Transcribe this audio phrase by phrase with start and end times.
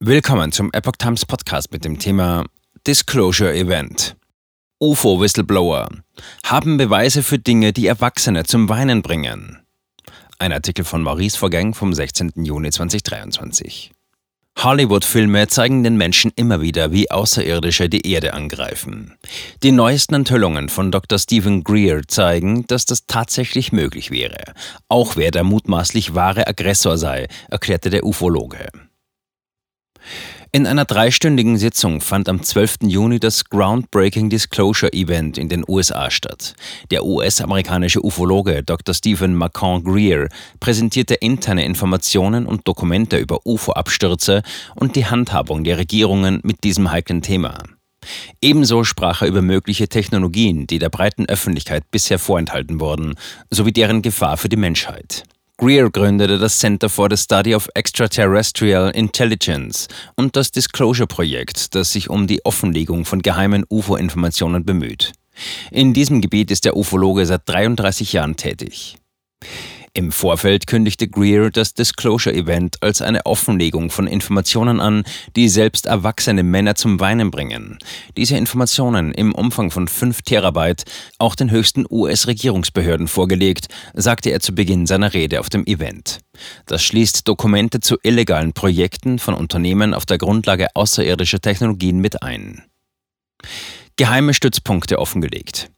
[0.00, 2.44] Willkommen zum Epoch Times Podcast mit dem Thema
[2.86, 4.14] Disclosure Event.
[4.78, 5.88] UFO-Whistleblower
[6.44, 9.58] haben Beweise für Dinge, die Erwachsene zum Weinen bringen.
[10.38, 12.30] Ein Artikel von Maurice Vorgang vom 16.
[12.36, 13.90] Juni 2023.
[14.58, 19.16] Hollywood-Filme zeigen den Menschen immer wieder, wie Außerirdische die Erde angreifen.
[19.64, 21.18] Die neuesten Enthüllungen von Dr.
[21.18, 24.54] Stephen Greer zeigen, dass das tatsächlich möglich wäre,
[24.88, 28.68] auch wer der mutmaßlich wahre Aggressor sei, erklärte der Ufologe.
[30.50, 32.78] In einer dreistündigen Sitzung fand am 12.
[32.84, 36.54] Juni das Groundbreaking Disclosure Event in den USA statt.
[36.90, 38.94] Der US-amerikanische Ufologe Dr.
[38.94, 44.42] Stephen McCon Greer präsentierte interne Informationen und Dokumente über UFO-Abstürze
[44.74, 47.58] und die Handhabung der Regierungen mit diesem heiklen Thema.
[48.40, 53.16] Ebenso sprach er über mögliche Technologien, die der breiten Öffentlichkeit bisher vorenthalten wurden,
[53.50, 55.24] sowie deren Gefahr für die Menschheit.
[55.60, 62.08] Greer gründete das Center for the Study of Extraterrestrial Intelligence und das Disclosure-Projekt, das sich
[62.08, 65.12] um die Offenlegung von geheimen UFO-Informationen bemüht.
[65.72, 68.98] In diesem Gebiet ist der Ufologe seit 33 Jahren tätig.
[69.94, 75.04] Im Vorfeld kündigte Greer das Disclosure Event als eine Offenlegung von Informationen an,
[75.36, 77.78] die selbst erwachsene Männer zum Weinen bringen.
[78.16, 80.84] Diese Informationen im Umfang von 5 Terabyte
[81.18, 86.20] auch den höchsten US-Regierungsbehörden vorgelegt, sagte er zu Beginn seiner Rede auf dem Event.
[86.66, 92.62] Das schließt Dokumente zu illegalen Projekten von Unternehmen auf der Grundlage außerirdischer Technologien mit ein.
[93.96, 95.70] Geheime Stützpunkte offengelegt.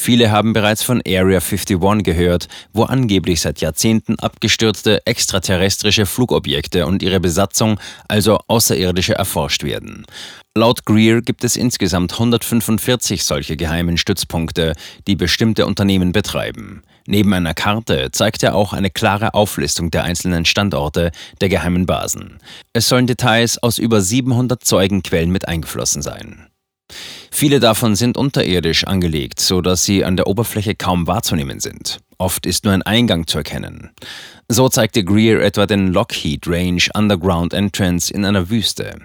[0.00, 7.02] Viele haben bereits von Area 51 gehört, wo angeblich seit Jahrzehnten abgestürzte extraterrestrische Flugobjekte und
[7.02, 10.06] ihre Besatzung, also Außerirdische, erforscht werden.
[10.56, 14.74] Laut Greer gibt es insgesamt 145 solche geheimen Stützpunkte,
[15.08, 16.84] die bestimmte Unternehmen betreiben.
[17.08, 22.38] Neben einer Karte zeigt er auch eine klare Auflistung der einzelnen Standorte der geheimen Basen.
[22.72, 26.47] Es sollen Details aus über 700 Zeugenquellen mit eingeflossen sein.
[27.30, 31.98] Viele davon sind unterirdisch angelegt, so dass sie an der Oberfläche kaum wahrzunehmen sind.
[32.18, 33.90] Oft ist nur ein Eingang zu erkennen.
[34.48, 38.96] So zeigte Greer etwa den Lockheed Range Underground Entrance in einer Wüste.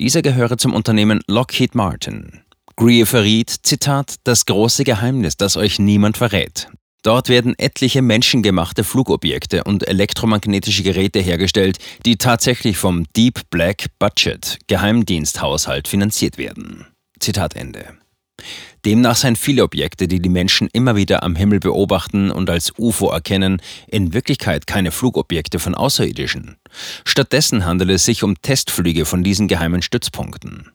[0.00, 2.40] Dieser gehöre zum Unternehmen Lockheed Martin.
[2.74, 6.68] Greer verriet, Zitat, das große Geheimnis, das euch niemand verrät.
[7.02, 14.58] Dort werden etliche menschengemachte Flugobjekte und elektromagnetische Geräte hergestellt, die tatsächlich vom Deep Black Budget
[14.66, 16.84] Geheimdiensthaushalt finanziert werden.
[17.20, 17.96] Zitat Ende.
[18.84, 23.08] Demnach seien viele Objekte, die die Menschen immer wieder am Himmel beobachten und als UFO
[23.08, 26.56] erkennen, in Wirklichkeit keine Flugobjekte von Außerirdischen.
[27.04, 30.70] Stattdessen handelt es sich um Testflüge von diesen geheimen Stützpunkten.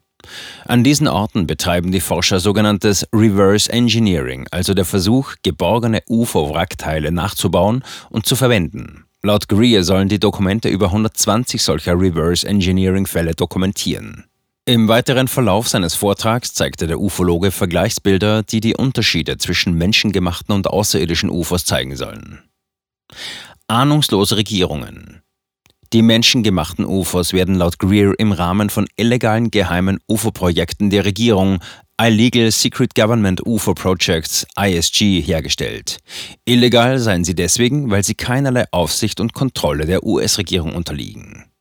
[0.66, 7.82] An diesen Orten betreiben die Forscher sogenanntes Reverse Engineering, also der Versuch, geborgene UFO-Wrackteile nachzubauen
[8.10, 9.04] und zu verwenden.
[9.22, 14.24] Laut Greer sollen die Dokumente über 120 solcher Reverse Engineering-Fälle dokumentieren.
[14.64, 20.68] Im weiteren Verlauf seines Vortrags zeigte der Ufologe Vergleichsbilder, die die Unterschiede zwischen menschengemachten und
[20.68, 22.38] außerirdischen UFOs zeigen sollen.
[23.66, 25.22] Ahnungslose Regierungen.
[25.92, 31.58] Die menschengemachten UFOs werden laut Greer im Rahmen von illegalen geheimen UFO-Projekten der Regierung
[32.00, 35.98] Illegal Secret Government UFO Projects ISG hergestellt.
[36.44, 41.51] Illegal seien sie deswegen, weil sie keinerlei Aufsicht und Kontrolle der US-Regierung unterliegen.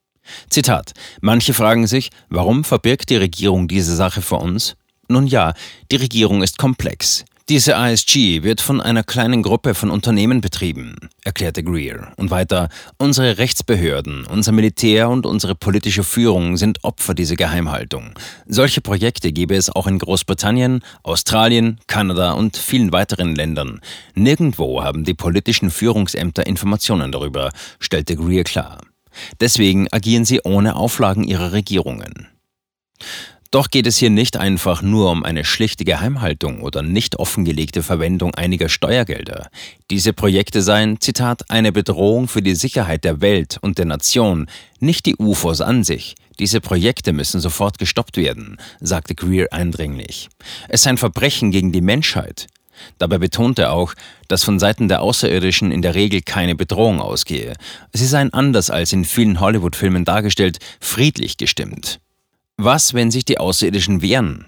[0.50, 0.94] Zitat.
[1.22, 4.76] Manche fragen sich, warum verbirgt die Regierung diese Sache vor uns?
[5.08, 5.54] Nun ja,
[5.92, 7.26] die Regierung ist komplex.
[7.52, 10.96] Diese ISG wird von einer kleinen Gruppe von Unternehmen betrieben,
[11.26, 12.14] erklärte Greer.
[12.16, 18.14] Und weiter, unsere Rechtsbehörden, unser Militär und unsere politische Führung sind Opfer dieser Geheimhaltung.
[18.48, 23.82] Solche Projekte gäbe es auch in Großbritannien, Australien, Kanada und vielen weiteren Ländern.
[24.14, 28.78] Nirgendwo haben die politischen Führungsämter Informationen darüber, stellte Greer klar.
[29.40, 32.28] Deswegen agieren sie ohne Auflagen ihrer Regierungen.
[33.52, 38.34] Doch geht es hier nicht einfach nur um eine schlichte Geheimhaltung oder nicht offengelegte Verwendung
[38.34, 39.50] einiger Steuergelder.
[39.90, 44.48] Diese Projekte seien, Zitat, eine Bedrohung für die Sicherheit der Welt und der Nation,
[44.80, 46.16] nicht die UFOs an sich.
[46.40, 50.30] Diese Projekte müssen sofort gestoppt werden, sagte Greer eindringlich.
[50.70, 52.48] Es sei ein Verbrechen gegen die Menschheit.
[52.98, 53.94] Dabei betonte er auch,
[54.28, 57.54] dass von Seiten der Außerirdischen in der Regel keine Bedrohung ausgehe.
[57.94, 62.00] Sie seien anders als in vielen Hollywood-Filmen dargestellt, friedlich gestimmt.
[62.58, 64.46] Was, wenn sich die Außerirdischen wehren?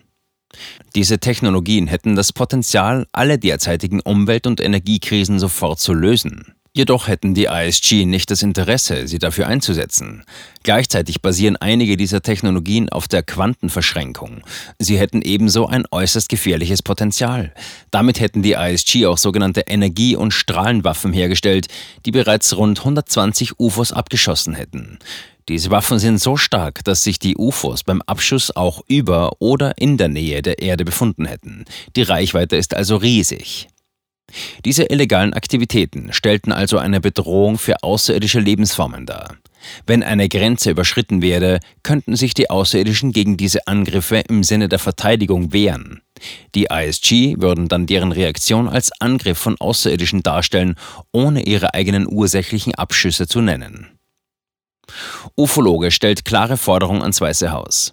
[0.95, 6.53] Diese Technologien hätten das Potenzial, alle derzeitigen Umwelt- und Energiekrisen sofort zu lösen.
[6.75, 10.23] Jedoch hätten die ISG nicht das Interesse, sie dafür einzusetzen.
[10.63, 14.41] Gleichzeitig basieren einige dieser Technologien auf der Quantenverschränkung.
[14.79, 17.53] Sie hätten ebenso ein äußerst gefährliches Potenzial.
[17.91, 21.67] Damit hätten die ISG auch sogenannte Energie- und Strahlenwaffen hergestellt,
[22.07, 24.97] die bereits rund 120 UFOs abgeschossen hätten.
[25.49, 29.97] Diese Waffen sind so stark, dass sich die UFOs beim Abschuss auch über oder in
[29.97, 31.65] der Nähe der Erde befunden hätten.
[31.95, 33.67] Die Reichweite ist also riesig.
[34.65, 39.37] Diese illegalen Aktivitäten stellten also eine Bedrohung für außerirdische Lebensformen dar.
[39.85, 44.79] Wenn eine Grenze überschritten werde, könnten sich die Außerirdischen gegen diese Angriffe im Sinne der
[44.79, 46.01] Verteidigung wehren.
[46.55, 50.75] Die ISG würden dann deren Reaktion als Angriff von Außerirdischen darstellen,
[51.11, 53.87] ohne ihre eigenen ursächlichen Abschüsse zu nennen.
[55.35, 57.91] Ufologe stellt klare Forderung ans Weiße Haus.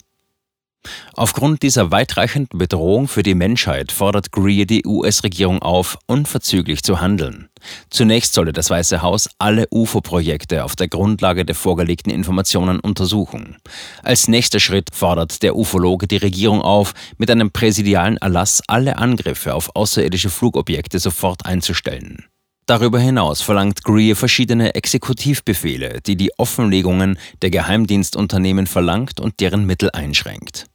[1.14, 7.48] Aufgrund dieser weitreichenden Bedrohung für die Menschheit fordert Greer die US-Regierung auf, unverzüglich zu handeln.
[7.90, 13.56] Zunächst solle das Weiße Haus alle UFO-Projekte auf der Grundlage der vorgelegten Informationen untersuchen.
[14.02, 19.54] Als nächster Schritt fordert der Ufologe die Regierung auf, mit einem präsidialen Erlass alle Angriffe
[19.54, 22.24] auf außerirdische Flugobjekte sofort einzustellen.
[22.70, 29.90] Darüber hinaus verlangt Greer verschiedene Exekutivbefehle, die die Offenlegungen der Geheimdienstunternehmen verlangt und deren Mittel
[29.90, 30.69] einschränkt.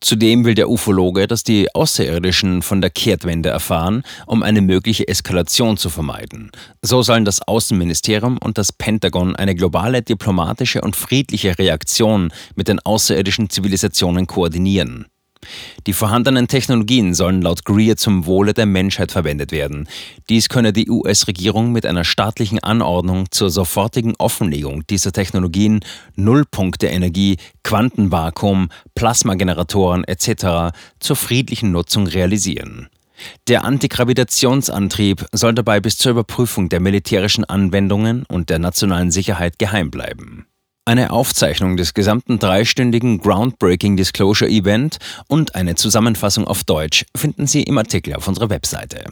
[0.00, 5.76] Zudem will der Ufologe, dass die Außerirdischen von der Kehrtwende erfahren, um eine mögliche Eskalation
[5.76, 6.50] zu vermeiden.
[6.82, 12.78] So sollen das Außenministerium und das Pentagon eine globale diplomatische und friedliche Reaktion mit den
[12.80, 15.06] außerirdischen Zivilisationen koordinieren.
[15.86, 19.88] Die vorhandenen Technologien sollen laut Greer zum Wohle der Menschheit verwendet werden.
[20.28, 25.80] Dies könne die US-Regierung mit einer staatlichen Anordnung zur sofortigen Offenlegung dieser Technologien,
[26.16, 30.74] Nullpunkte Energie, Quantenvakuum, Plasmageneratoren etc.
[31.00, 32.88] zur friedlichen Nutzung realisieren.
[33.48, 39.90] Der Antigravitationsantrieb soll dabei bis zur Überprüfung der militärischen Anwendungen und der nationalen Sicherheit geheim
[39.90, 40.46] bleiben.
[40.88, 44.96] Eine Aufzeichnung des gesamten dreistündigen Groundbreaking Disclosure Event
[45.26, 49.04] und eine Zusammenfassung auf Deutsch finden Sie im Artikel auf unserer Webseite.